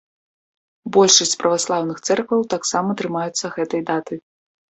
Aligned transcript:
Большасць 0.95 1.33
праваслаўных 1.43 1.97
цэркваў 2.07 2.41
таксама 2.55 2.97
трымаюцца 3.01 3.45
гэтай 3.59 3.81
даты. 3.91 4.13